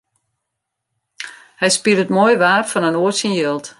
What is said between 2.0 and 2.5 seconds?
moai